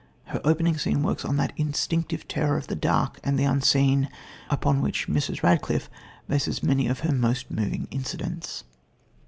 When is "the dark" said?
2.65-3.19